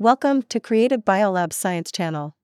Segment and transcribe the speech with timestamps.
[0.00, 2.36] Welcome to Creative Biolab's Science Channel.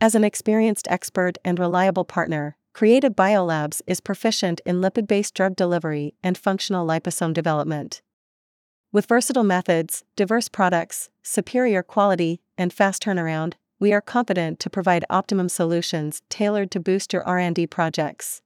[0.00, 5.56] As an experienced expert and reliable partner, Creative Biolabs is proficient in lipid based drug
[5.56, 8.02] delivery and functional liposome development.
[8.92, 15.04] With versatile methods, diverse products, superior quality, and fast turnaround, we are confident to provide
[15.10, 18.42] optimum solutions tailored to boost your R&D projects.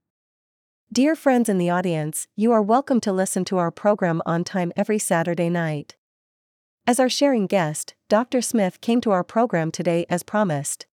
[0.90, 4.72] Dear friends in the audience, you are welcome to listen to our program on time
[4.78, 5.96] every Saturday night.
[6.86, 8.42] As our sharing guest, Dr.
[8.42, 10.84] Smith came to our program today as promised.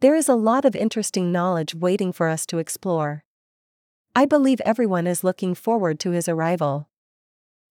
[0.00, 3.22] There is a lot of interesting knowledge waiting for us to explore.
[4.16, 6.88] I believe everyone is looking forward to his arrival.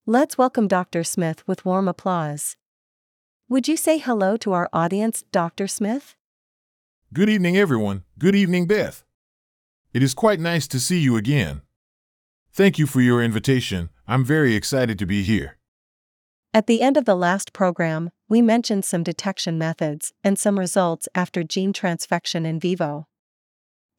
[0.06, 1.04] Let's welcome Dr.
[1.04, 2.56] Smith with warm applause.
[3.50, 5.68] Would you say hello to our audience, Dr.
[5.68, 6.16] Smith?
[7.12, 8.06] Good evening, everyone.
[8.18, 9.04] Good evening, Beth.
[9.94, 11.64] It is quite nice to see you again.
[12.54, 13.90] Thank you for your invitation.
[14.08, 15.58] I'm very excited to be here.
[16.56, 21.10] At the end of the last program, we mentioned some detection methods and some results
[21.14, 23.10] after gene transfection in vivo.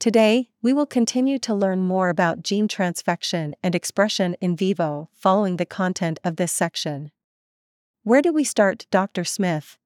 [0.01, 5.59] Today, we will continue to learn more about gene transfection and expression in vivo following
[5.59, 7.11] the content of this section.
[8.05, 9.23] Where do we start, Dr.
[9.25, 9.77] Smith?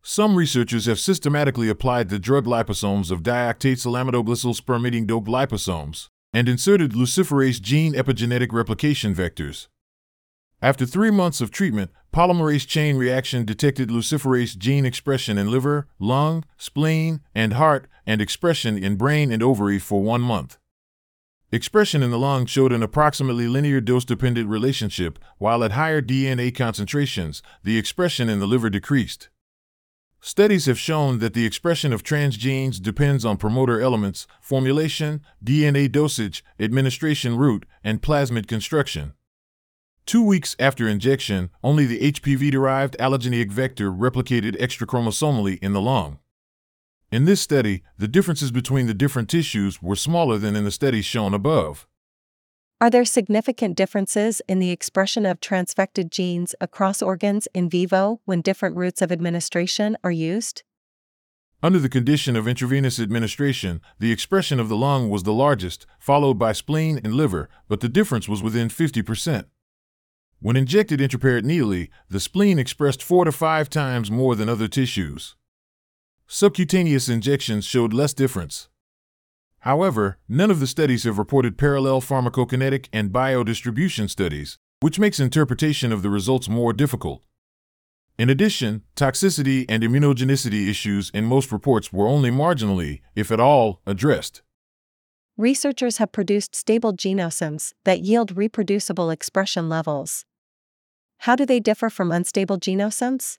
[0.00, 6.92] Some researchers have systematically applied the drug liposomes of diactyl spermidine dope liposomes and inserted
[6.92, 9.66] luciferase gene epigenetic replication vectors.
[10.64, 16.42] After three months of treatment, polymerase chain reaction detected luciferase gene expression in liver, lung,
[16.56, 20.56] spleen, and heart, and expression in brain and ovary for one month.
[21.52, 26.54] Expression in the lung showed an approximately linear dose dependent relationship, while at higher DNA
[26.56, 29.28] concentrations, the expression in the liver decreased.
[30.22, 36.42] Studies have shown that the expression of transgenes depends on promoter elements, formulation, DNA dosage,
[36.58, 39.12] administration route, and plasmid construction.
[40.06, 46.18] Two weeks after injection, only the HPV derived allogeneic vector replicated extrachromosomally in the lung.
[47.10, 51.06] In this study, the differences between the different tissues were smaller than in the studies
[51.06, 51.86] shown above.
[52.80, 58.42] Are there significant differences in the expression of transfected genes across organs in vivo when
[58.42, 60.64] different routes of administration are used?
[61.62, 66.34] Under the condition of intravenous administration, the expression of the lung was the largest, followed
[66.34, 69.46] by spleen and liver, but the difference was within 50%.
[70.44, 75.36] When injected intraperitoneally, the spleen expressed four to five times more than other tissues.
[76.26, 78.68] Subcutaneous injections showed less difference.
[79.60, 85.92] However, none of the studies have reported parallel pharmacokinetic and biodistribution studies, which makes interpretation
[85.92, 87.22] of the results more difficult.
[88.18, 93.80] In addition, toxicity and immunogenicity issues in most reports were only marginally, if at all,
[93.86, 94.42] addressed.
[95.38, 100.26] Researchers have produced stable genosomes that yield reproducible expression levels.
[101.18, 103.38] How do they differ from unstable genosomes?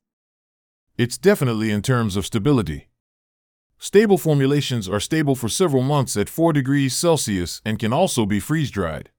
[0.98, 2.90] It's definitely in terms of stability.
[3.78, 8.40] Stable formulations are stable for several months at 4 degrees Celsius and can also be
[8.40, 9.12] freeze dried.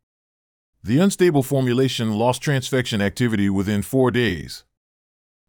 [0.83, 4.65] The unstable formulation lost transfection activity within four days.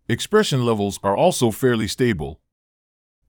[0.09, 2.41] Expression levels are also fairly stable.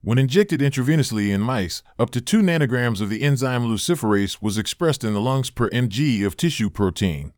[0.01, 5.03] When injected intravenously in mice, up to 2 nanograms of the enzyme luciferase was expressed
[5.03, 7.33] in the lungs per mg of tissue protein.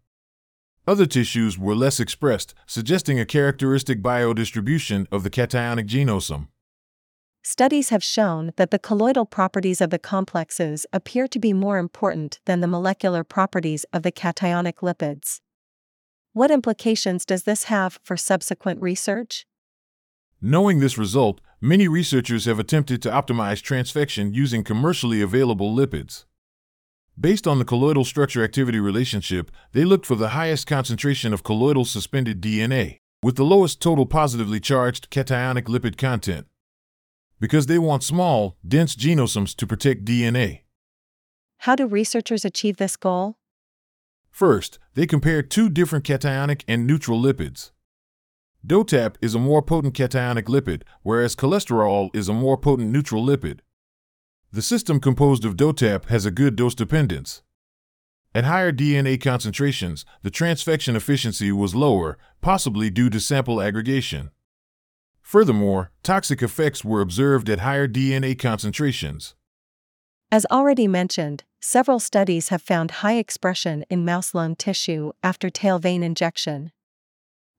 [0.88, 6.48] Other tissues were less expressed, suggesting a characteristic biodistribution of the cationic genosome.
[7.44, 12.40] Studies have shown that the colloidal properties of the complexes appear to be more important
[12.46, 15.40] than the molecular properties of the cationic lipids.
[16.34, 19.46] What implications does this have for subsequent research?
[20.40, 26.26] Knowing this result, many researchers have attempted to optimize transfection using commercially available lipids.
[27.20, 31.86] Based on the colloidal structure activity relationship, they looked for the highest concentration of colloidal
[31.86, 36.48] suspended DNA, with the lowest total positively charged cationic lipid content.
[37.40, 40.62] Because they want small, dense genosomes to protect DNA.
[41.60, 43.38] How do researchers achieve this goal?
[44.32, 47.72] First, they compared two different cationic and neutral lipids.
[48.66, 53.60] DOTAP is a more potent cationic lipid, whereas cholesterol is a more potent neutral lipid.
[54.54, 57.42] The system composed of DOTAP has a good dose dependence.
[58.36, 64.30] At higher DNA concentrations, the transfection efficiency was lower, possibly due to sample aggregation.
[65.22, 69.36] Furthermore, toxic effects were observed at higher DNA concentrations.
[70.30, 75.80] As already mentioned, several studies have found high expression in mouse lung tissue after tail
[75.80, 76.74] vein injection.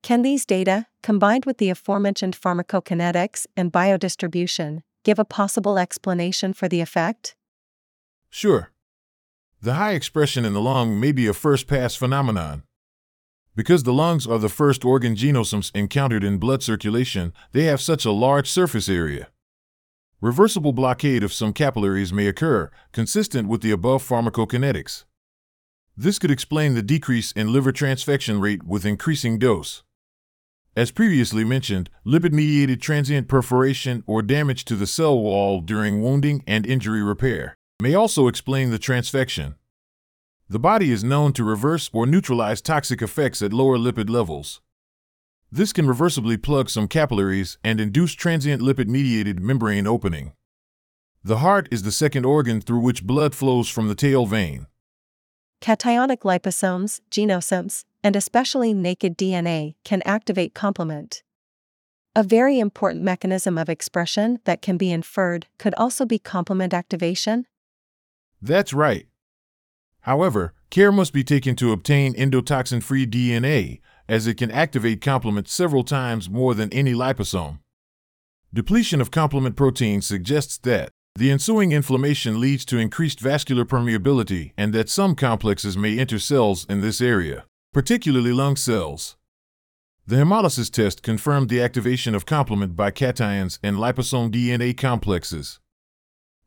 [0.03, 6.69] Can these data, combined with the aforementioned pharmacokinetics and biodistribution, give a possible explanation for
[6.69, 7.34] the effect?
[8.31, 8.70] Sure.
[9.60, 12.64] The high expression in the lung may be a first pass phenomenon.
[13.54, 18.04] Because the lungs are the first organ genosomes encountered in blood circulation, they have such
[18.04, 19.28] a large surface area.
[20.22, 25.04] Reversible blockade of some capillaries may occur, consistent with the above pharmacokinetics.
[25.96, 29.82] This could explain the decrease in liver transfection rate with increasing dose.
[30.75, 36.43] As previously mentioned, lipid mediated transient perforation or damage to the cell wall during wounding
[36.47, 39.57] and injury repair may also explain the transfection.
[40.49, 44.63] The body is known to reverse or neutralize toxic effects at lower lipid levels.
[45.51, 50.33] This can reversibly plug some capillaries and induce transient lipid mediated membrane opening.
[51.23, 54.67] The heart is the second organ through which blood flows from the tail vein.
[55.62, 61.23] Cationic liposomes, genosomes, and especially naked DNA can activate complement.
[62.17, 67.47] A very important mechanism of expression that can be inferred could also be complement activation.
[68.43, 69.06] That's right.
[70.00, 75.49] However, care must be taken to obtain endotoxin free DNA, as it can activate complement
[75.49, 77.61] several times more than any liposome.
[78.53, 84.73] Depletion of complement protein suggests that the ensuing inflammation leads to increased vascular permeability and
[84.73, 89.17] that some complexes may enter cells in this area, particularly lung cells.
[90.06, 95.61] The hemolysis test confirmed the activation of complement by cations and liposome DNA complexes.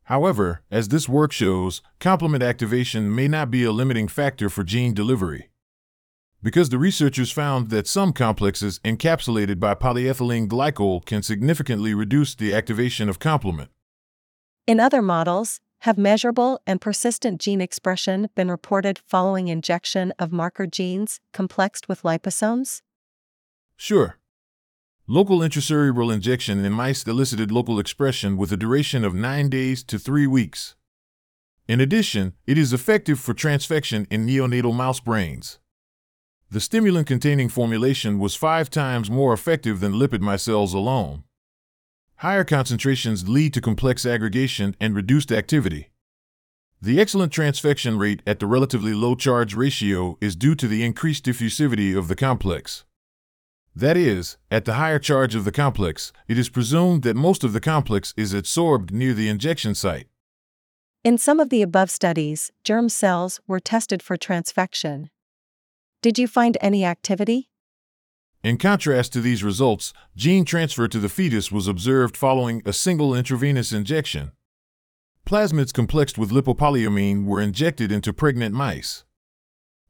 [0.06, 4.94] However, as this work shows, complement activation may not be a limiting factor for gene
[4.94, 5.50] delivery.
[6.44, 12.53] Because the researchers found that some complexes encapsulated by polyethylene glycol can significantly reduce the
[12.53, 13.69] activation of complement.
[14.67, 20.65] In other models, have measurable and persistent gene expression been reported following injection of marker
[20.65, 22.81] genes complexed with liposomes?
[23.77, 24.17] Sure.
[25.06, 30.00] Local intracerebral injection in mice elicited local expression with a duration of 9 days to
[30.00, 30.75] 3 weeks.
[31.67, 35.59] In addition, it is effective for transfection in neonatal mouse brains.
[36.50, 41.23] The stimulant containing formulation was five times more effective than lipid micelles alone.
[42.19, 45.89] Higher concentrations lead to complex aggregation and reduced activity.
[46.81, 51.25] The excellent transfection rate at the relatively low charge ratio is due to the increased
[51.25, 52.85] diffusivity of the complex.
[53.75, 57.51] That is, at the higher charge of the complex, it is presumed that most of
[57.51, 60.07] the complex is adsorbed near the injection site.
[61.03, 65.09] In some of the above studies, germ cells were tested for transfection.
[66.01, 67.50] Did you find any activity?
[68.45, 73.15] In contrast to these results, gene transfer to the fetus was observed following a single
[73.15, 74.33] intravenous injection.
[75.25, 79.03] Plasmids complexed with lipopolyamine were injected into pregnant mice.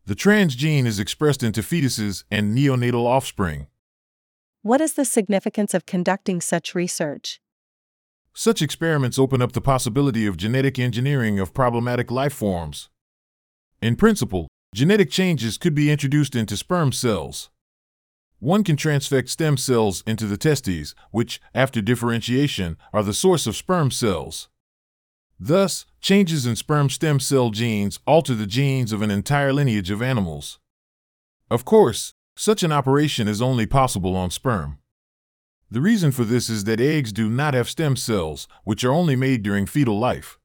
[0.05, 3.67] The transgene is expressed into fetuses and neonatal offspring.
[4.61, 7.41] What is the significance of conducting such research?
[8.33, 12.87] Such experiments open up the possibility of genetic engineering of problematic life forms.
[13.81, 17.49] In principle, genetic changes could be introduced into sperm cells.
[18.45, 23.55] One can transfect stem cells into the testes, which, after differentiation, are the source of
[23.55, 24.49] sperm cells.
[25.39, 29.99] Thus, changes in sperm stem cell genes alter the genes of an entire lineage of
[29.99, 30.59] animals.
[31.49, 34.77] Of course, such an operation is only possible on sperm.
[35.71, 39.15] The reason for this is that eggs do not have stem cells, which are only
[39.15, 40.37] made during fetal life.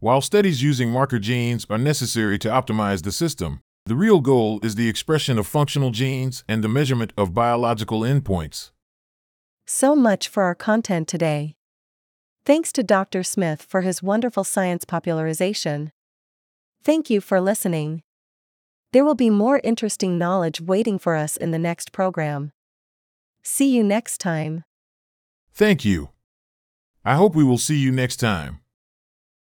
[0.00, 4.74] While studies using marker genes are necessary to optimize the system, the real goal is
[4.74, 8.72] the expression of functional genes and the measurement of biological endpoints.
[9.64, 11.54] So much for our content today.
[12.44, 13.22] Thanks to Dr.
[13.22, 15.92] Smith for his wonderful science popularization.
[16.82, 18.02] Thank you for listening.
[18.92, 22.50] There will be more interesting knowledge waiting for us in the next program.
[23.44, 24.64] See you next time.
[25.54, 26.10] Thank you.
[27.04, 28.60] I hope we will see you next time.